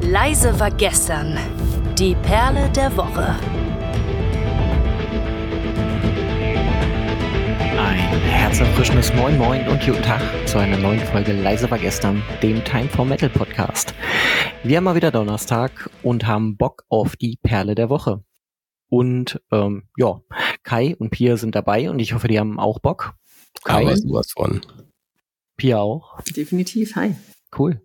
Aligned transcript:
Leise 0.00 0.58
war 0.58 0.70
gestern. 0.70 1.38
Die 1.98 2.14
Perle 2.14 2.70
der 2.70 2.96
Woche. 2.96 3.36
Ein 7.78 8.20
herzerfrischendes 8.22 9.12
Moin 9.14 9.36
Moin 9.38 9.68
und 9.68 9.84
guten 9.84 10.02
Tag 10.02 10.20
zu 10.46 10.58
einer 10.58 10.76
neuen 10.78 11.00
Folge 11.00 11.32
Leise 11.32 11.70
war 11.70 11.78
gestern, 11.78 12.22
dem 12.42 12.64
Time 12.64 12.88
for 12.88 13.04
Metal 13.04 13.28
Podcast. 13.28 13.94
Wir 14.62 14.78
haben 14.78 14.84
mal 14.84 14.94
wieder 14.94 15.10
Donnerstag 15.10 15.90
und 16.02 16.26
haben 16.26 16.56
Bock 16.56 16.84
auf 16.88 17.16
die 17.16 17.38
Perle 17.42 17.74
der 17.74 17.88
Woche. 17.88 18.22
Und 18.88 19.40
ähm, 19.52 19.88
ja, 19.96 20.20
Kai 20.62 20.96
und 20.98 21.10
Pia 21.10 21.36
sind 21.36 21.54
dabei 21.54 21.90
und 21.90 21.98
ich 21.98 22.14
hoffe, 22.14 22.28
die 22.28 22.38
haben 22.38 22.58
auch 22.58 22.78
Bock. 22.78 23.14
Kai, 23.64 23.82
Aber 23.82 23.96
sowas 23.96 24.32
von. 24.32 24.60
Pia 25.56 25.78
auch. 25.78 26.20
Definitiv, 26.22 26.96
hi. 26.96 27.14
Cool. 27.56 27.82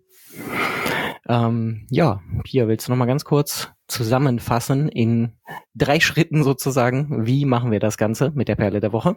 Ähm, 1.28 1.86
ja, 1.90 2.22
Pia, 2.44 2.68
willst 2.68 2.86
du 2.86 2.92
noch 2.92 2.98
mal 2.98 3.06
ganz 3.06 3.24
kurz 3.24 3.68
zusammenfassen 3.88 4.88
in 4.88 5.32
drei 5.74 6.00
Schritten 6.00 6.42
sozusagen, 6.42 7.26
wie 7.26 7.44
machen 7.44 7.70
wir 7.70 7.80
das 7.80 7.96
Ganze 7.96 8.32
mit 8.34 8.48
der 8.48 8.56
Perle 8.56 8.80
der 8.80 8.92
Woche? 8.92 9.16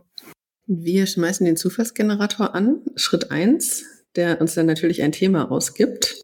Wir 0.66 1.06
schmeißen 1.06 1.46
den 1.46 1.58
Zufallsgenerator 1.58 2.54
an, 2.54 2.82
Schritt 2.96 3.32
eins, 3.32 3.86
der 4.16 4.42
uns 4.42 4.56
dann 4.56 4.66
natürlich 4.66 5.02
ein 5.02 5.12
Thema 5.12 5.50
ausgibt. 5.50 6.22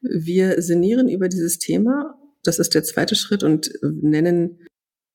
Wir 0.00 0.62
sinnieren 0.62 1.08
über 1.08 1.28
dieses 1.28 1.58
Thema, 1.58 2.14
das 2.44 2.58
ist 2.58 2.74
der 2.74 2.84
zweite 2.84 3.16
Schritt, 3.16 3.42
und 3.42 3.70
nennen 3.82 4.60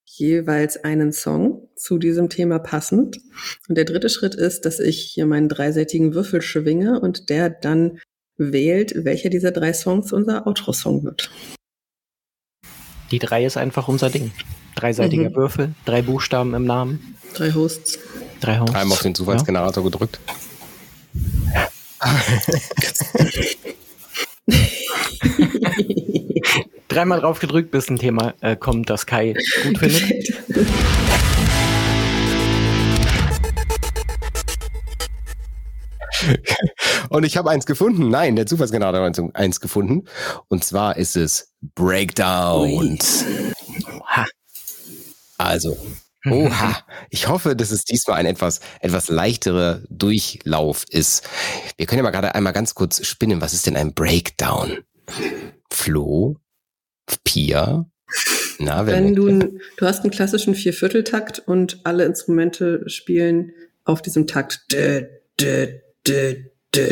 jeweils 0.04 0.78
einen 0.84 1.12
Song 1.12 1.70
zu 1.76 1.98
diesem 1.98 2.30
Thema 2.30 2.60
passend. 2.60 3.18
Und 3.68 3.78
der 3.78 3.86
dritte 3.86 4.10
Schritt 4.10 4.36
ist, 4.36 4.66
dass 4.66 4.80
ich 4.80 5.02
hier 5.02 5.26
meinen 5.26 5.50
dreiseitigen 5.50 6.14
Würfel 6.14 6.42
schwinge 6.42 7.00
und 7.00 7.30
der 7.30 7.50
dann 7.50 8.00
wählt, 8.38 9.06
welcher 9.06 9.30
dieser 9.30 9.52
drei 9.52 9.74
Songs 9.74 10.12
unser 10.12 10.48
Outro-Song 10.48 11.04
wird. 11.04 11.30
Die 13.12 13.20
drei 13.20 13.46
ist 13.46 13.58
einfach 13.58 13.88
unser 13.88 14.10
Ding. 14.10 14.32
Dreiseitiger 14.76 15.30
mhm. 15.30 15.36
Würfel, 15.36 15.76
drei 15.86 16.02
Buchstaben 16.02 16.54
im 16.54 16.66
Namen. 16.66 17.16
Drei 17.34 17.54
Hosts. 17.54 18.00
Drei 18.42 18.60
Hosts. 18.60 18.74
Dreimal 18.74 18.94
auf 18.94 19.02
den 19.02 19.16
Zufallsgenerator 19.16 19.84
ja. 19.84 19.90
gedrückt. 19.90 20.20
Dreimal 26.88 27.22
drauf 27.22 27.40
gedrückt, 27.40 27.72
bis 27.72 27.90
ein 27.90 27.98
Thema 27.98 28.36
äh, 28.42 28.56
kommt, 28.56 28.90
das 28.90 29.06
Kai 29.06 29.36
gut 29.64 29.78
findet. 29.80 30.34
Und 37.10 37.24
ich 37.26 37.38
habe 37.38 37.50
eins 37.50 37.66
gefunden. 37.66 38.10
Nein, 38.10 38.36
der 38.36 38.46
Zufallsgenerator 38.46 39.06
hat 39.06 39.20
eins 39.36 39.60
gefunden. 39.60 40.06
Und 40.48 40.64
zwar 40.64 40.98
ist 40.98 41.16
es 41.16 41.54
Breakdown. 41.76 42.98
Also, 45.38 45.78
oha. 46.26 46.78
Ich 47.10 47.28
hoffe, 47.28 47.56
dass 47.56 47.72
es 47.72 47.84
diesmal 47.84 48.18
ein 48.18 48.26
etwas, 48.26 48.60
etwas 48.80 49.10
leichterer 49.10 49.82
Durchlauf 49.90 50.86
ist. 50.90 51.28
Wir 51.78 51.86
können 51.86 52.00
ja 52.00 52.04
mal 52.04 52.12
gerade 52.12 52.36
einmal 52.36 52.54
ganz 52.54 52.74
kurz 52.74 53.06
spinnen. 53.06 53.42
Was 53.42 53.54
ist 53.54 53.68
denn 53.68 53.76
ein 53.76 53.94
Breakdown? 53.94 54.80
Flo? 55.70 56.38
Pia? 57.24 57.86
Na, 58.60 58.86
wenn, 58.86 59.16
wenn 59.16 59.16
du, 59.16 59.60
du 59.78 59.86
hast 59.86 60.02
einen 60.02 60.12
klassischen 60.12 60.56
Viervierteltakt 60.56 61.40
und 61.40 61.82
alle 61.84 62.06
Instrumente 62.06 62.88
spielen 62.90 63.52
auf 63.84 64.02
diesem 64.02 64.28
Takt. 64.28 64.72
Dö, 64.72 65.04
dö, 65.40 65.68
dö, 66.08 66.36
dö. 66.74 66.90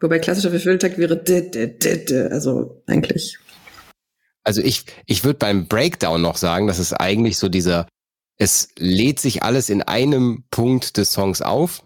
Wobei 0.00 0.18
klassischer 0.18 0.50
Viervierteltakt 0.50 0.98
wäre 0.98 1.16
dö, 1.16 1.42
dö, 1.48 1.68
dö, 1.68 1.96
dö. 2.04 2.28
also 2.28 2.82
eigentlich. 2.86 3.38
Also 4.42 4.60
ich, 4.60 4.84
ich 5.06 5.22
würde 5.22 5.38
beim 5.38 5.68
Breakdown 5.68 6.20
noch 6.20 6.36
sagen, 6.36 6.66
dass 6.66 6.78
es 6.78 6.92
eigentlich 6.92 7.38
so 7.38 7.48
dieser, 7.48 7.86
es 8.36 8.68
lädt 8.76 9.20
sich 9.20 9.42
alles 9.44 9.70
in 9.70 9.82
einem 9.82 10.44
Punkt 10.50 10.96
des 10.96 11.12
Songs 11.12 11.42
auf, 11.42 11.84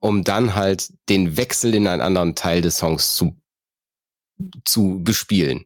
um 0.00 0.24
dann 0.24 0.54
halt 0.54 0.92
den 1.08 1.38
Wechsel 1.38 1.74
in 1.74 1.86
einen 1.86 2.02
anderen 2.02 2.34
Teil 2.34 2.60
des 2.60 2.76
Songs 2.76 3.14
zu, 3.14 3.40
zu 4.66 5.00
bespielen. 5.02 5.64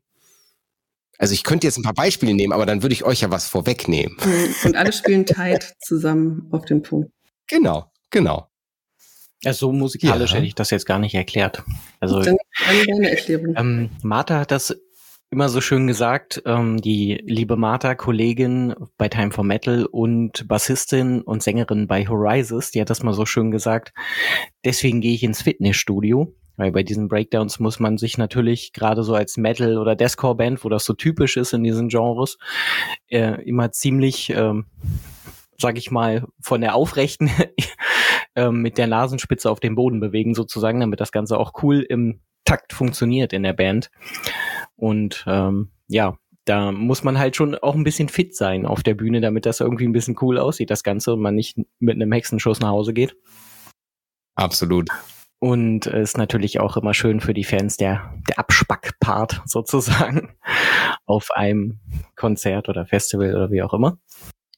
Also 1.18 1.34
ich 1.34 1.44
könnte 1.44 1.66
jetzt 1.66 1.78
ein 1.78 1.82
paar 1.84 1.94
Beispiele 1.94 2.34
nehmen, 2.34 2.52
aber 2.52 2.66
dann 2.66 2.82
würde 2.82 2.94
ich 2.94 3.04
euch 3.04 3.20
ja 3.20 3.30
was 3.30 3.46
vorwegnehmen. 3.46 4.16
Und 4.64 4.76
alle 4.76 4.92
spielen 4.92 5.26
tight 5.26 5.74
zusammen 5.80 6.48
auf 6.50 6.64
den 6.64 6.82
Punkt. 6.82 7.12
Genau, 7.48 7.90
genau. 8.10 8.48
Ja, 9.44 9.52
so 9.52 9.72
musikalisch 9.72 10.30
ja. 10.30 10.36
hätte 10.36 10.46
ich 10.46 10.54
das 10.54 10.70
jetzt 10.70 10.86
gar 10.86 10.98
nicht 10.98 11.14
erklärt. 11.14 11.64
Also 12.00 12.20
dann 12.20 12.36
eine 12.66 13.10
Erklärung. 13.10 13.54
Ähm, 13.56 13.90
Martha 14.02 14.40
hat 14.40 14.50
das 14.50 14.76
immer 15.30 15.48
so 15.48 15.60
schön 15.60 15.86
gesagt, 15.86 16.42
ähm, 16.44 16.80
die 16.80 17.22
liebe 17.26 17.56
Martha, 17.56 17.94
Kollegin 17.94 18.74
bei 18.98 19.08
Time 19.08 19.32
for 19.32 19.44
Metal 19.44 19.86
und 19.86 20.46
Bassistin 20.46 21.22
und 21.22 21.42
Sängerin 21.42 21.86
bei 21.86 22.06
Horizons, 22.06 22.70
die 22.70 22.80
hat 22.80 22.90
das 22.90 23.02
mal 23.02 23.14
so 23.14 23.26
schön 23.26 23.50
gesagt. 23.50 23.92
Deswegen 24.64 25.00
gehe 25.00 25.14
ich 25.14 25.22
ins 25.22 25.42
Fitnessstudio 25.42 26.34
weil 26.56 26.72
bei 26.72 26.82
diesen 26.82 27.08
Breakdowns 27.08 27.58
muss 27.58 27.80
man 27.80 27.98
sich 27.98 28.18
natürlich 28.18 28.72
gerade 28.72 29.02
so 29.02 29.14
als 29.14 29.36
Metal- 29.36 29.78
oder 29.78 29.96
Deathcore-Band, 29.96 30.64
wo 30.64 30.68
das 30.68 30.84
so 30.84 30.92
typisch 30.92 31.36
ist 31.36 31.52
in 31.52 31.64
diesen 31.64 31.88
Genres, 31.88 32.38
äh, 33.08 33.42
immer 33.42 33.72
ziemlich, 33.72 34.30
ähm, 34.30 34.66
sag 35.58 35.78
ich 35.78 35.90
mal, 35.90 36.26
von 36.40 36.60
der 36.60 36.74
Aufrechten 36.74 37.30
äh, 38.34 38.50
mit 38.50 38.78
der 38.78 38.86
Nasenspitze 38.86 39.50
auf 39.50 39.60
den 39.60 39.74
Boden 39.74 40.00
bewegen 40.00 40.34
sozusagen, 40.34 40.80
damit 40.80 41.00
das 41.00 41.12
Ganze 41.12 41.38
auch 41.38 41.52
cool 41.62 41.80
im 41.80 42.20
Takt 42.44 42.72
funktioniert 42.72 43.32
in 43.32 43.42
der 43.42 43.52
Band. 43.52 43.90
Und 44.76 45.24
ähm, 45.26 45.70
ja, 45.88 46.16
da 46.44 46.72
muss 46.72 47.04
man 47.04 47.18
halt 47.18 47.36
schon 47.36 47.54
auch 47.54 47.74
ein 47.74 47.84
bisschen 47.84 48.08
fit 48.08 48.34
sein 48.34 48.66
auf 48.66 48.82
der 48.82 48.94
Bühne, 48.94 49.20
damit 49.20 49.46
das 49.46 49.60
irgendwie 49.60 49.86
ein 49.86 49.92
bisschen 49.92 50.16
cool 50.20 50.38
aussieht, 50.38 50.70
das 50.70 50.82
Ganze, 50.82 51.12
und 51.12 51.20
man 51.20 51.34
nicht 51.34 51.58
mit 51.78 51.94
einem 51.94 52.10
Hexenschuss 52.10 52.60
nach 52.60 52.70
Hause 52.70 52.92
geht. 52.92 53.16
Absolut. 54.34 54.88
Und 55.38 55.86
ist 55.86 56.18
natürlich 56.18 56.60
auch 56.60 56.76
immer 56.76 56.94
schön 56.94 57.20
für 57.20 57.34
die 57.34 57.44
Fans 57.44 57.76
der, 57.76 58.14
der 58.28 58.38
Abspack-Part 58.38 59.42
sozusagen 59.46 60.36
auf 61.06 61.30
einem 61.32 61.80
Konzert 62.16 62.68
oder 62.68 62.86
Festival 62.86 63.34
oder 63.34 63.50
wie 63.50 63.62
auch 63.62 63.74
immer. 63.74 63.98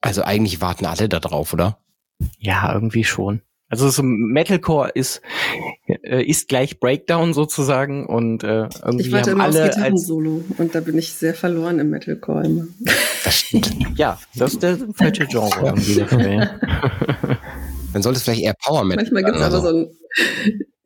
Also 0.00 0.22
eigentlich 0.22 0.60
warten 0.60 0.84
alle 0.84 1.08
da 1.08 1.20
drauf, 1.20 1.52
oder? 1.54 1.78
Ja, 2.38 2.72
irgendwie 2.72 3.04
schon. 3.04 3.40
Also 3.74 3.90
so 3.90 4.04
Metalcore 4.04 4.90
ist 4.94 5.20
äh, 5.88 6.22
ist 6.22 6.48
gleich 6.48 6.78
Breakdown 6.78 7.34
sozusagen 7.34 8.06
und 8.06 8.44
äh, 8.44 8.68
irgendwie 8.84 9.06
ich 9.06 9.12
warte 9.12 9.32
haben 9.32 9.40
immer 9.40 9.44
alle 9.46 9.68
aufs 9.68 9.78
als 9.78 10.06
Solo 10.06 10.44
und 10.58 10.76
da 10.76 10.80
bin 10.80 10.96
ich 10.96 11.12
sehr 11.12 11.34
verloren 11.34 11.80
im 11.80 11.90
Metalcore 11.90 12.44
immer. 12.44 12.68
Das 13.24 13.34
stimmt. 13.34 13.74
ja, 13.96 14.20
das 14.36 14.52
ist 14.52 14.62
der 14.62 14.78
falsche 14.94 15.26
Genre 15.26 15.66
irgendwie 15.66 15.96
dafür. 15.96 16.60
Dann 17.92 18.02
sollte 18.02 18.18
es 18.18 18.22
vielleicht 18.22 18.42
eher 18.42 18.54
Power 18.64 18.84
Metal. 18.84 19.02
Manchmal 19.02 19.24
gibt 19.24 19.36
es 19.38 19.42
aber 19.42 19.60
so 19.60 19.68
ein 19.68 19.90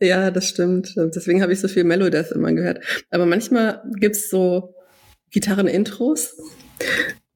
ja, 0.01 0.31
das 0.31 0.49
stimmt. 0.49 0.95
Deswegen 0.97 1.43
habe 1.43 1.53
ich 1.53 1.61
so 1.61 1.69
viel 1.69 1.85
Melodeath 1.85 2.31
immer 2.31 2.53
gehört. 2.55 2.83
Aber 3.11 3.27
manchmal 3.27 3.83
gibt's 3.99 4.31
so 4.31 4.75
Gitarren-Intros 5.31 6.37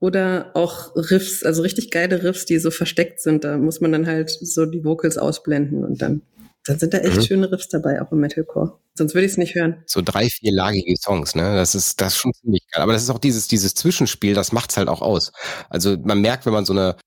oder 0.03 0.51
auch 0.53 0.93
Riffs, 0.97 1.43
also 1.43 1.61
richtig 1.61 1.89
geile 1.89 2.23
Riffs, 2.23 2.43
die 2.43 2.59
so 2.59 2.71
versteckt 2.71 3.21
sind. 3.21 3.45
Da 3.45 3.57
muss 3.57 3.79
man 3.79 3.93
dann 3.93 4.05
halt 4.05 4.29
so 4.29 4.65
die 4.65 4.83
Vocals 4.83 5.17
ausblenden 5.17 5.85
und 5.85 6.01
dann, 6.01 6.23
dann 6.65 6.77
sind 6.77 6.93
da 6.93 6.97
echt 6.97 7.15
mhm. 7.15 7.21
schöne 7.21 7.51
Riffs 7.53 7.69
dabei, 7.69 8.01
auch 8.01 8.11
im 8.11 8.19
Metalcore. 8.19 8.77
Sonst 8.95 9.13
würde 9.13 9.25
ich 9.25 9.31
es 9.31 9.37
nicht 9.37 9.55
hören. 9.55 9.81
So 9.85 10.01
drei, 10.01 10.27
vierlagige 10.29 10.93
Songs, 10.97 11.35
ne? 11.35 11.55
Das 11.55 11.73
ist, 11.73 12.01
das 12.01 12.15
ist 12.15 12.19
schon 12.19 12.33
ziemlich 12.33 12.65
geil. 12.69 12.83
Aber 12.83 12.91
das 12.91 13.01
ist 13.01 13.11
auch 13.11 13.17
dieses, 13.17 13.47
dieses 13.47 13.75
Zwischenspiel, 13.75 14.33
das 14.33 14.51
macht's 14.51 14.75
halt 14.75 14.89
auch 14.89 15.01
aus. 15.01 15.31
Also 15.69 15.95
man 16.03 16.19
merkt, 16.19 16.45
wenn 16.45 16.51
man 16.51 16.65
so 16.65 16.73
eine 16.73 16.97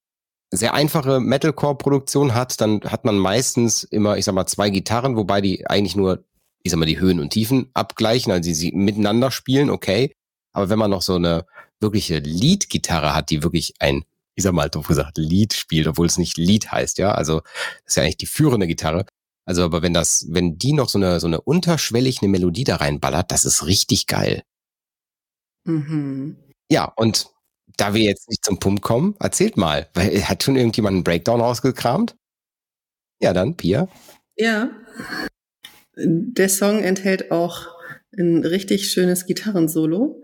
sehr 0.50 0.72
einfache 0.72 1.20
Metalcore-Produktion 1.20 2.34
hat, 2.34 2.62
dann 2.62 2.80
hat 2.80 3.04
man 3.04 3.18
meistens 3.18 3.84
immer, 3.84 4.16
ich 4.16 4.24
sag 4.24 4.34
mal, 4.34 4.46
zwei 4.46 4.70
Gitarren, 4.70 5.16
wobei 5.16 5.42
die 5.42 5.66
eigentlich 5.66 5.96
nur, 5.96 6.24
ich 6.62 6.70
sag 6.70 6.78
mal, 6.78 6.86
die 6.86 6.98
Höhen 6.98 7.20
und 7.20 7.28
Tiefen 7.28 7.68
abgleichen, 7.74 8.32
also 8.32 8.50
sie 8.50 8.72
miteinander 8.72 9.30
spielen, 9.30 9.68
okay. 9.68 10.14
Aber 10.54 10.70
wenn 10.70 10.78
man 10.78 10.90
noch 10.90 11.02
so 11.02 11.16
eine 11.16 11.44
wirkliche 11.80 12.18
Lead-Gitarre 12.18 13.14
hat, 13.14 13.30
die 13.30 13.42
wirklich 13.42 13.74
ein, 13.80 14.04
ich 14.34 14.44
sag 14.44 14.52
mal, 14.52 14.68
doof 14.68 14.86
gesagt, 14.86 15.18
Lied 15.18 15.54
spielt, 15.54 15.86
obwohl 15.86 16.06
es 16.06 16.18
nicht 16.18 16.36
Lied 16.36 16.70
heißt, 16.70 16.98
ja, 16.98 17.12
also 17.12 17.40
das 17.40 17.86
ist 17.86 17.96
ja 17.96 18.02
eigentlich 18.02 18.16
die 18.16 18.26
führende 18.26 18.66
Gitarre. 18.66 19.06
Also, 19.44 19.62
aber 19.62 19.80
wenn 19.82 19.94
das, 19.94 20.26
wenn 20.28 20.58
die 20.58 20.72
noch 20.72 20.88
so 20.88 20.98
eine, 20.98 21.20
so 21.20 21.28
eine 21.28 21.40
unterschwellig 21.40 22.20
eine 22.20 22.28
Melodie 22.30 22.64
da 22.64 22.76
reinballert, 22.76 23.30
das 23.30 23.44
ist 23.44 23.64
richtig 23.66 24.06
geil. 24.08 24.42
Mhm. 25.64 26.36
Ja, 26.68 26.92
und 26.96 27.28
da 27.76 27.94
wir 27.94 28.02
jetzt 28.02 28.28
nicht 28.28 28.44
zum 28.44 28.58
Punkt 28.58 28.82
kommen, 28.82 29.14
erzählt 29.20 29.56
mal. 29.56 29.88
Weil, 29.94 30.24
hat 30.24 30.42
schon 30.42 30.56
irgendjemand 30.56 30.94
einen 30.94 31.04
Breakdown 31.04 31.40
rausgekramt? 31.40 32.16
Ja, 33.20 33.32
dann, 33.32 33.56
Pia. 33.56 33.88
Ja. 34.36 34.70
Der 35.96 36.48
Song 36.48 36.82
enthält 36.82 37.30
auch 37.30 37.68
ein 38.16 38.44
richtig 38.44 38.90
schönes 38.90 39.26
Gitarrensolo. 39.26 40.22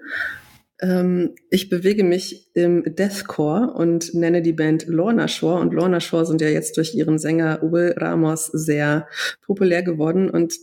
Ähm, 0.82 1.36
ich 1.48 1.70
bewege 1.70 2.04
mich 2.04 2.50
im 2.54 2.82
Deathcore 2.84 3.72
und 3.72 4.12
nenne 4.12 4.42
die 4.42 4.52
Band 4.52 4.86
Lorna 4.86 5.28
Shore. 5.28 5.60
Und 5.60 5.72
Lorna 5.72 6.00
Shore 6.00 6.26
sind 6.26 6.40
ja 6.40 6.48
jetzt 6.48 6.76
durch 6.76 6.94
ihren 6.94 7.18
Sänger 7.18 7.60
Will 7.62 7.94
Ramos 7.96 8.46
sehr 8.46 9.08
populär 9.40 9.82
geworden. 9.82 10.28
Und 10.28 10.54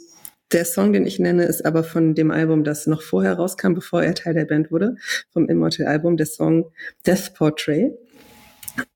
Der 0.51 0.66
Song, 0.66 0.94
den 0.94 1.06
ich 1.06 1.19
nenne, 1.19 1.45
ist 1.45 1.63
aber 1.63 1.83
von 1.83 2.16
dem 2.16 2.31
Album, 2.31 2.63
das 2.63 2.88
noch 2.88 3.04
vorher 3.04 3.36
rauskam, 3.36 3.75
bevor 3.75 4.01
er 4.04 4.16
Teil 4.16 4.33
der 4.33 4.45
Band 4.45 4.71
wurde, 4.71 4.95
vom 5.30 5.48
Immortal 5.48 5.86
Album, 5.86 6.18
der 6.18 6.25
Song 6.25 6.71
Death 7.06 7.36
Portrait. 7.36 7.92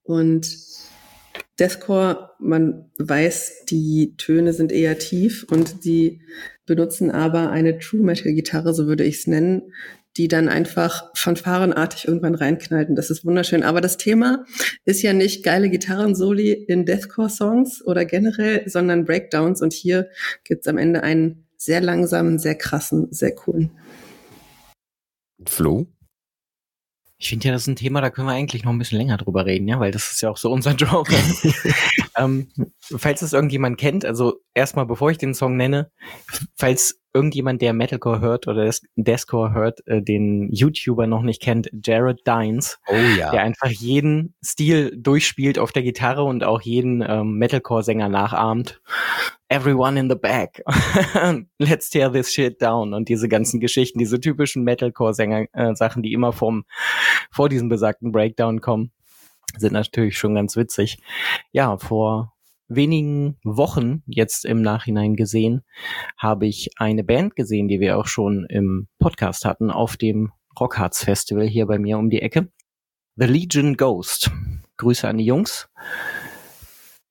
Und 0.01 0.57
Deathcore, 1.59 2.31
man 2.39 2.89
weiß, 2.97 3.65
die 3.69 4.15
Töne 4.17 4.53
sind 4.53 4.71
eher 4.71 4.97
tief 4.97 5.45
und 5.51 5.85
die 5.85 6.21
benutzen 6.65 7.11
aber 7.11 7.51
eine 7.51 7.77
True 7.77 8.01
Metal 8.01 8.33
Gitarre, 8.33 8.73
so 8.73 8.87
würde 8.87 9.03
ich 9.03 9.19
es 9.19 9.27
nennen, 9.27 9.73
die 10.17 10.27
dann 10.27 10.47
einfach 10.47 11.09
fanfarenartig 11.15 12.07
irgendwann 12.07 12.35
reinknallt 12.35 12.89
und 12.89 12.95
das 12.95 13.09
ist 13.09 13.25
wunderschön. 13.25 13.63
Aber 13.63 13.81
das 13.81 13.97
Thema 13.97 14.45
ist 14.85 15.01
ja 15.01 15.13
nicht 15.13 15.43
geile 15.43 15.69
Gitarren-Soli 15.69 16.51
in 16.51 16.85
Deathcore-Songs 16.85 17.83
oder 17.85 18.05
generell, 18.05 18.67
sondern 18.69 19.05
Breakdowns 19.05 19.61
und 19.61 19.73
hier 19.73 20.09
gibt's 20.43 20.67
am 20.67 20.77
Ende 20.77 21.03
einen 21.03 21.47
sehr 21.57 21.81
langsamen, 21.81 22.39
sehr 22.39 22.55
krassen, 22.55 23.07
sehr 23.11 23.33
coolen. 23.33 23.71
Flo? 25.47 25.87
Ich 27.17 27.29
finde 27.29 27.47
ja, 27.47 27.53
das 27.53 27.61
ist 27.61 27.67
ein 27.69 27.77
Thema, 27.77 28.01
da 28.01 28.09
können 28.09 28.27
wir 28.27 28.33
eigentlich 28.33 28.65
noch 28.65 28.73
ein 28.73 28.77
bisschen 28.77 28.97
länger 28.97 29.15
drüber 29.15 29.45
reden, 29.45 29.67
ja, 29.69 29.79
weil 29.79 29.91
das 29.91 30.11
ist 30.11 30.21
ja 30.21 30.29
auch 30.29 30.35
so 30.35 30.51
unser 30.51 30.71
Job. 30.75 31.07
ähm, 32.17 32.49
falls 32.81 33.21
es 33.21 33.31
irgendjemand 33.31 33.77
kennt, 33.77 34.03
also 34.03 34.41
erstmal, 34.53 34.85
bevor 34.85 35.09
ich 35.09 35.17
den 35.17 35.33
Song 35.33 35.55
nenne, 35.55 35.89
falls 36.55 37.01
irgendjemand, 37.13 37.61
der 37.61 37.73
Metalcore 37.73 38.19
hört 38.19 38.47
oder 38.47 38.69
Deathcore 38.95 39.53
hört, 39.53 39.85
äh, 39.87 40.01
den 40.01 40.51
YouTuber 40.51 41.07
noch 41.07 41.21
nicht 41.21 41.41
kennt, 41.41 41.69
Jared 41.83 42.25
Dines, 42.25 42.79
oh, 42.87 42.95
ja. 43.17 43.31
der 43.31 43.43
einfach 43.43 43.69
jeden 43.69 44.35
Stil 44.43 44.95
durchspielt 44.97 45.59
auf 45.59 45.71
der 45.71 45.83
Gitarre 45.83 46.23
und 46.23 46.43
auch 46.43 46.61
jeden 46.61 47.03
ähm, 47.07 47.37
Metalcore-Sänger 47.37 48.09
nachahmt. 48.09 48.81
Everyone 49.49 49.99
in 49.99 50.09
the 50.09 50.15
back. 50.15 50.63
Let's 51.59 51.89
tear 51.89 52.11
this 52.11 52.33
shit 52.33 52.59
down. 52.61 52.93
Und 52.93 53.09
diese 53.09 53.27
ganzen 53.27 53.59
Geschichten, 53.59 53.99
diese 53.99 54.19
typischen 54.19 54.63
Metalcore-Sänger-Sachen, 54.63 56.01
äh, 56.01 56.07
die 56.07 56.13
immer 56.13 56.33
vom, 56.33 56.65
vor 57.29 57.49
diesem 57.49 57.69
besagten 57.69 58.11
Breakdown 58.11 58.61
kommen, 58.61 58.91
sind 59.57 59.73
natürlich 59.73 60.17
schon 60.17 60.33
ganz 60.33 60.55
witzig. 60.55 60.97
Ja, 61.51 61.77
vor 61.77 62.32
wenigen 62.75 63.37
Wochen 63.43 64.03
jetzt 64.05 64.45
im 64.45 64.61
Nachhinein 64.61 65.15
gesehen, 65.15 65.61
habe 66.17 66.47
ich 66.47 66.71
eine 66.77 67.03
Band 67.03 67.35
gesehen, 67.35 67.67
die 67.67 67.79
wir 67.79 67.97
auch 67.97 68.07
schon 68.07 68.45
im 68.49 68.87
Podcast 68.99 69.45
hatten, 69.45 69.71
auf 69.71 69.97
dem 69.97 70.31
Rockharz 70.59 71.03
Festival 71.03 71.47
hier 71.47 71.65
bei 71.65 71.79
mir 71.79 71.97
um 71.97 72.09
die 72.09 72.21
Ecke. 72.21 72.49
The 73.15 73.25
Legion 73.25 73.77
Ghost. 73.77 74.31
Grüße 74.77 75.07
an 75.07 75.17
die 75.17 75.25
Jungs. 75.25 75.69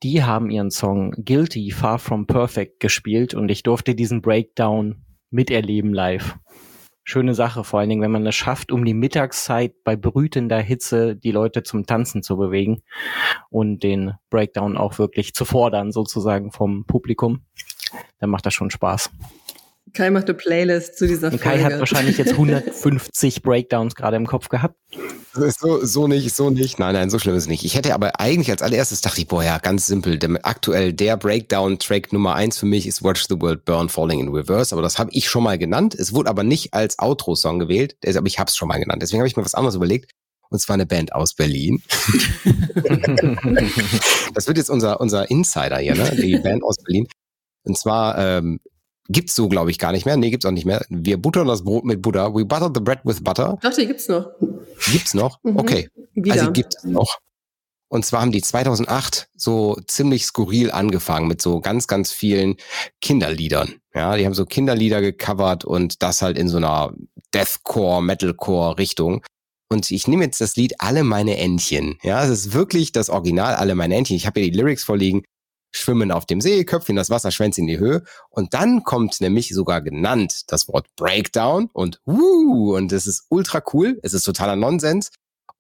Die 0.03 0.25
haben 0.25 0.50
ihren 0.50 0.70
Song 0.70 1.12
Guilty 1.25 1.70
Far 1.70 1.99
From 1.99 2.26
Perfect 2.26 2.81
gespielt 2.81 3.35
und 3.35 3.50
ich 3.50 3.62
durfte 3.62 3.94
diesen 3.94 4.20
Breakdown 4.20 5.05
miterleben 5.31 5.94
live 5.94 6.38
schöne 7.04 7.34
Sache, 7.34 7.64
vor 7.64 7.81
allen 7.81 7.88
Dingen, 7.88 8.02
wenn 8.02 8.10
man 8.10 8.26
es 8.26 8.34
schafft, 8.34 8.72
um 8.72 8.84
die 8.84 8.94
Mittagszeit 8.94 9.75
bei 9.84 9.96
brütender 9.96 10.58
Hitze 10.60 11.16
die 11.16 11.32
Leute 11.32 11.62
zum 11.62 11.87
Tanzen 11.87 12.22
zu 12.22 12.37
bewegen 12.37 12.82
und 13.50 13.82
den 13.82 14.14
Breakdown 14.31 14.76
auch 14.76 14.99
wirklich 14.99 15.34
zu 15.34 15.44
fordern, 15.44 15.93
sozusagen 15.93 16.52
vom 16.52 16.84
Publikum, 16.87 17.44
dann 18.19 18.31
macht 18.31 18.46
das 18.46 18.54
schon 18.54 18.70
Spaß. 18.70 19.10
Kai 19.94 20.11
macht 20.11 20.25
eine 20.25 20.34
Playlist 20.34 20.96
zu 20.96 21.06
dieser 21.06 21.31
Folge. 21.31 21.44
Kai 21.44 21.62
hat 21.62 21.79
wahrscheinlich 21.79 22.17
jetzt 22.17 22.32
150 22.32 23.43
Breakdowns 23.43 23.94
gerade 23.94 24.17
im 24.17 24.26
Kopf 24.26 24.49
gehabt. 24.49 24.76
So, 25.34 25.84
so 25.84 26.08
nicht, 26.08 26.34
so 26.34 26.50
nicht. 26.50 26.79
Nein, 26.79 26.94
nein, 26.94 27.11
so 27.11 27.19
schlimm 27.19 27.34
ist 27.34 27.44
es 27.44 27.49
nicht. 27.49 27.64
Ich 27.64 27.75
hätte 27.75 27.94
aber 27.94 28.20
eigentlich 28.20 28.50
als 28.50 28.62
allererstes 28.62 29.00
dachte 29.00 29.20
ich, 29.20 29.29
boah, 29.29 29.43
ja, 29.43 29.58
ganz 29.58 29.87
simpel. 29.87 30.19
Der, 30.19 30.31
aktuell 30.43 30.93
der 30.93 31.17
Breakdown-Track 31.17 32.12
Nummer 32.12 32.34
eins 32.34 32.58
für 32.58 32.67
mich 32.67 32.87
ist 32.87 33.02
Watch 33.02 33.26
the 33.29 33.40
World 33.40 33.64
Burn 33.64 33.88
Falling 33.88 34.20
in 34.20 34.29
Reverse. 34.29 34.75
Aber 34.75 34.82
das 34.82 34.99
habe 34.99 35.11
ich 35.12 35.29
schon 35.29 35.43
mal 35.43 35.58
genannt. 35.58 35.94
Es 35.94 36.14
wurde 36.14 36.31
aber 36.31 36.43
nicht 36.43 36.75
als 36.75 36.99
Outro-Song 36.99 37.58
gewählt. 37.58 37.96
Aber 38.06 38.26
ich 38.26 38.38
habe 38.38 38.49
es 38.49 38.56
schon 38.56 38.69
mal 38.69 38.78
genannt. 38.78 39.02
Deswegen 39.02 39.20
habe 39.20 39.28
ich 39.28 39.37
mir 39.37 39.44
was 39.44 39.55
anderes 39.55 39.75
überlegt. 39.75 40.11
Und 40.49 40.58
zwar 40.58 40.75
eine 40.75 40.87
Band 40.87 41.14
aus 41.14 41.35
Berlin. 41.35 41.82
das 44.35 44.46
wird 44.46 44.58
jetzt 44.58 44.69
unser, 44.69 45.00
unser 45.00 45.31
Insider 45.31 45.78
hier, 45.78 45.94
ne? 45.94 46.14
Die 46.14 46.37
Band 46.37 46.62
aus 46.62 46.76
Berlin. 46.76 47.06
Und 47.64 47.78
zwar 47.78 48.19
ähm, 48.19 48.61
Gibt's 49.12 49.35
so, 49.35 49.49
glaube 49.49 49.70
ich, 49.70 49.79
gar 49.79 49.93
nicht 49.93 50.06
mehr. 50.06 50.17
Nee, 50.17 50.31
gibt's 50.31 50.47
auch 50.47 50.53
nicht 50.53 50.64
mehr. 50.64 50.85
Wir 50.88 51.20
buttern 51.20 51.47
das 51.47 51.64
Brot 51.64 51.85
mit 51.85 52.00
Butter. 52.00 52.35
We 52.35 52.44
butter 52.44 52.70
the 52.75 52.81
bread 52.81 53.00
with 53.05 53.23
butter. 53.23 53.59
Doch, 53.61 53.75
die 53.75 53.87
gibt's 53.87 54.09
noch. 54.09 54.31
Gibt's 54.91 55.12
noch? 55.12 55.38
Mhm. 55.43 55.59
Okay. 55.59 55.88
Wieder. 56.14 56.35
Also 56.35 56.53
gibt's 56.53 56.82
noch. 56.85 57.19
Und 57.88 58.06
zwar 58.06 58.23
haben 58.23 58.32
die 58.32 58.41
2008 58.41 59.29
so 59.37 59.76
ziemlich 59.87 60.25
skurril 60.25 60.70
angefangen 60.70 61.29
mit 61.29 61.43
so 61.43 61.61
ganz, 61.61 61.87
ganz 61.87 62.11
vielen 62.11 62.56
Kinderliedern. 63.03 63.75
Ja, 63.94 64.17
die 64.17 64.25
haben 64.25 64.32
so 64.32 64.47
Kinderlieder 64.47 65.03
gecovert 65.03 65.67
und 65.67 66.03
das 66.03 66.23
halt 66.23 66.38
in 66.38 66.49
so 66.49 66.56
einer 66.56 66.94
Deathcore, 67.35 68.03
Metalcore 68.03 68.79
Richtung. 68.79 69.23
Und 69.69 69.91
ich 69.91 70.09
nehme 70.09 70.25
jetzt 70.25 70.41
das 70.41 70.56
Lied 70.56 70.76
Alle 70.79 71.05
meine 71.05 71.37
Entchen. 71.37 71.99
Ja, 72.03 72.25
es 72.25 72.31
ist 72.31 72.55
wirklich 72.55 72.93
das 72.93 73.11
Original 73.11 73.55
Alle 73.56 73.75
meine 73.75 73.94
Entchen. 73.94 74.17
Ich 74.17 74.26
habe 74.26 74.41
hier 74.41 74.50
die 74.50 74.56
Lyrics 74.56 74.85
vorliegen 74.85 75.23
schwimmen 75.72 76.12
auf 76.12 76.26
dem 76.26 76.40
See, 76.40 76.64
Köpfchen 76.64 76.96
das 76.96 77.10
Wasser, 77.10 77.30
Schwänze 77.30 77.60
in 77.60 77.66
die 77.66 77.78
Höhe. 77.78 78.02
Und 78.30 78.54
dann 78.54 78.84
kommt 78.84 79.20
nämlich 79.20 79.48
sogar 79.54 79.82
genannt 79.82 80.42
das 80.48 80.69
Wort 80.69 80.86
Breakdown 80.96 81.70
und 81.72 82.00
Woo, 82.04 82.76
und 82.76 82.92
es 82.92 83.06
ist 83.06 83.26
ultra 83.28 83.62
cool. 83.72 83.98
Es 84.02 84.12
ist 84.12 84.24
totaler 84.24 84.56
Nonsens. 84.56 85.10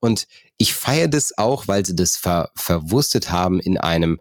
Und 0.00 0.26
ich 0.58 0.74
feiere 0.74 1.08
das 1.08 1.38
auch, 1.38 1.68
weil 1.68 1.86
sie 1.86 1.94
das 1.94 2.16
ver 2.16 2.50
verwurstet 2.56 3.30
haben 3.30 3.60
in 3.60 3.78
einem 3.78 4.20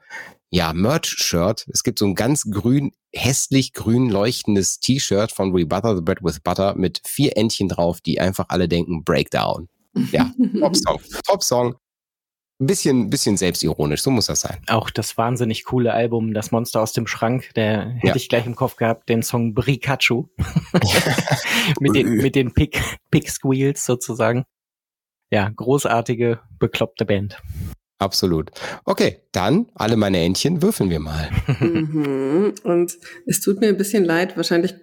ja, 0.51 0.73
Merch-Shirt. 0.73 1.65
Es 1.71 1.83
gibt 1.83 1.97
so 1.97 2.05
ein 2.05 2.15
ganz 2.15 2.43
grün, 2.51 2.91
hässlich 3.13 3.73
grün 3.73 4.09
leuchtendes 4.09 4.79
T-Shirt 4.79 5.31
von 5.31 5.53
We 5.53 5.65
Butter 5.65 5.95
the 5.95 6.01
Bread 6.01 6.21
with 6.21 6.41
Butter 6.41 6.75
mit 6.75 7.01
vier 7.05 7.37
Entchen 7.37 7.69
drauf, 7.69 8.01
die 8.01 8.19
einfach 8.19 8.45
alle 8.49 8.67
denken 8.67 9.03
Breakdown. 9.03 9.69
Ja, 10.11 10.31
Top 11.25 11.43
Song. 11.43 11.75
Ein 12.61 12.67
bisschen, 12.67 13.09
bisschen 13.09 13.37
selbstironisch, 13.37 14.03
so 14.03 14.11
muss 14.11 14.27
das 14.27 14.41
sein. 14.41 14.59
Auch 14.67 14.91
das 14.91 15.17
wahnsinnig 15.17 15.63
coole 15.63 15.93
Album, 15.93 16.35
Das 16.35 16.51
Monster 16.51 16.79
aus 16.79 16.93
dem 16.93 17.07
Schrank, 17.07 17.49
der 17.55 17.89
hätte 17.89 18.07
ja. 18.09 18.15
ich 18.15 18.29
gleich 18.29 18.45
im 18.45 18.55
Kopf 18.55 18.75
gehabt, 18.75 19.09
den 19.09 19.23
Song 19.23 19.55
Brikachu. 19.55 20.27
mit 21.79 21.95
den, 21.95 22.17
mit 22.17 22.35
den 22.35 22.53
Pick, 22.53 22.79
Pick 23.09 23.31
Squeals 23.31 23.83
sozusagen. 23.83 24.45
Ja, 25.31 25.49
großartige, 25.49 26.39
bekloppte 26.59 27.03
Band. 27.05 27.41
Absolut. 27.97 28.51
Okay, 28.85 29.23
dann 29.31 29.71
alle 29.73 29.95
meine 29.95 30.19
Entchen 30.19 30.61
würfeln 30.61 30.91
wir 30.91 30.99
mal. 30.99 31.31
Mhm. 31.59 32.53
Und 32.63 32.95
es 33.25 33.41
tut 33.41 33.59
mir 33.59 33.69
ein 33.69 33.77
bisschen 33.77 34.05
leid, 34.05 34.37
wahrscheinlich 34.37 34.75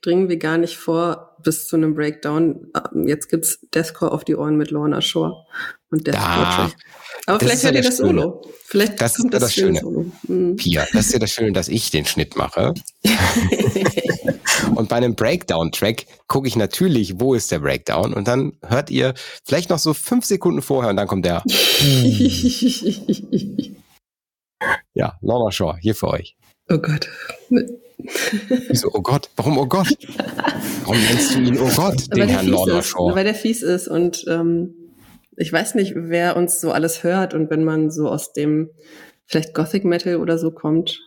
dringen 0.00 0.30
wir 0.30 0.38
gar 0.38 0.56
nicht 0.56 0.78
vor 0.78 1.36
bis 1.42 1.68
zu 1.68 1.76
einem 1.76 1.94
Breakdown. 1.94 2.72
Jetzt 3.04 3.28
gibt's 3.28 3.60
Deathcore 3.74 4.12
auf 4.12 4.24
die 4.24 4.36
Ohren 4.36 4.56
mit 4.56 4.70
Lorna 4.70 5.02
Shore 5.02 5.44
und 5.90 6.06
Deathcore. 6.06 6.72
Aber 7.26 7.38
das 7.38 7.48
vielleicht 7.48 7.64
hört 7.64 7.74
ja 7.74 7.80
ihr 7.80 7.84
das 7.84 7.96
Schöne. 7.96 8.20
Solo. 8.22 8.42
Vielleicht 8.64 9.00
das 9.00 9.16
kommt 9.16 9.34
ist 9.34 9.42
das, 9.42 9.42
das 9.42 9.54
Schöne. 9.54 9.80
Solo. 9.80 10.06
Mhm. 10.28 10.56
Pia, 10.56 10.86
das 10.92 11.06
ist 11.06 11.12
ja 11.12 11.18
das 11.18 11.30
Schöne, 11.30 11.52
dass 11.52 11.68
ich 11.68 11.90
den 11.90 12.04
Schnitt 12.04 12.36
mache. 12.36 12.74
und 14.74 14.88
bei 14.88 14.96
einem 14.96 15.14
Breakdown-Track 15.14 16.06
gucke 16.28 16.48
ich 16.48 16.56
natürlich, 16.56 17.20
wo 17.20 17.34
ist 17.34 17.50
der 17.50 17.58
Breakdown? 17.60 18.14
Und 18.14 18.28
dann 18.28 18.52
hört 18.64 18.90
ihr 18.90 19.14
vielleicht 19.44 19.70
noch 19.70 19.78
so 19.78 19.92
fünf 19.94 20.24
Sekunden 20.24 20.62
vorher 20.62 20.90
und 20.90 20.96
dann 20.96 21.08
kommt 21.08 21.24
der. 21.26 21.42
ja, 24.94 25.18
Lorna 25.20 25.50
Shaw, 25.50 25.76
hier 25.80 25.94
für 25.94 26.08
euch. 26.08 26.36
Oh 26.68 26.78
Gott. 26.78 27.08
Wieso, 28.68 28.90
oh 28.92 29.00
Gott? 29.00 29.30
Warum 29.36 29.58
oh 29.58 29.66
Gott? 29.66 29.88
Warum 30.82 31.00
nennst 31.00 31.34
du 31.34 31.40
ihn 31.40 31.58
oh 31.58 31.70
Gott, 31.74 32.06
den 32.14 32.28
Herrn 32.28 32.46
Lorna 32.48 32.82
Shaw? 32.82 33.14
Weil 33.14 33.24
der 33.24 33.34
fies 33.34 33.62
ist 33.62 33.88
und 33.88 34.24
ähm, 34.28 34.85
ich 35.36 35.52
weiß 35.52 35.74
nicht, 35.74 35.92
wer 35.94 36.36
uns 36.36 36.60
so 36.60 36.72
alles 36.72 37.02
hört 37.02 37.34
und 37.34 37.50
wenn 37.50 37.64
man 37.64 37.90
so 37.90 38.08
aus 38.08 38.32
dem 38.32 38.70
vielleicht 39.26 39.54
Gothic 39.54 39.84
Metal 39.84 40.16
oder 40.16 40.38
so 40.38 40.50
kommt, 40.50 41.00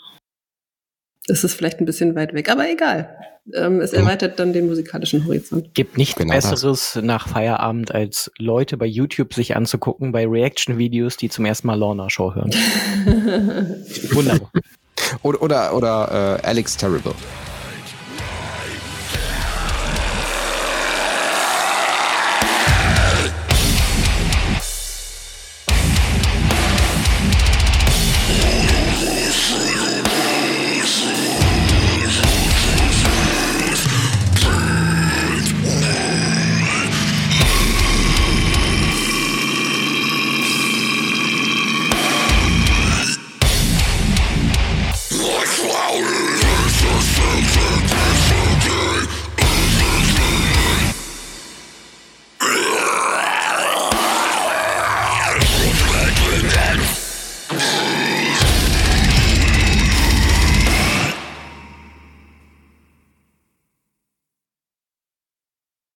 ist 1.27 1.43
es 1.43 1.53
vielleicht 1.53 1.79
ein 1.79 1.85
bisschen 1.85 2.15
weit 2.15 2.33
weg, 2.33 2.49
aber 2.49 2.69
egal. 2.69 3.15
Ähm, 3.53 3.81
es 3.81 3.93
erweitert 3.93 4.39
dann 4.39 4.53
den 4.53 4.67
musikalischen 4.67 5.25
Horizont. 5.25 5.73
Gibt 5.73 5.97
nichts 5.97 6.15
genau 6.15 6.33
Besseres 6.33 6.91
das. 6.93 7.03
nach 7.03 7.27
Feierabend, 7.27 7.93
als 7.93 8.31
Leute 8.37 8.77
bei 8.77 8.85
YouTube 8.85 9.33
sich 9.33 9.55
anzugucken, 9.55 10.11
bei 10.11 10.27
Reaction-Videos, 10.27 11.17
die 11.17 11.29
zum 11.29 11.45
ersten 11.45 11.67
Mal 11.67 11.79
Lorna 11.79 12.09
Show 12.09 12.35
hören. 12.35 12.51
Wunderbar. 14.11 14.51
Oder, 15.23 15.41
oder, 15.41 15.73
oder 15.73 16.39
äh, 16.43 16.47
Alex 16.47 16.77
Terrible. 16.77 17.15